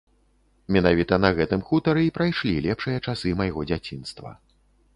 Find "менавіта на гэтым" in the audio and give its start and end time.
0.75-1.61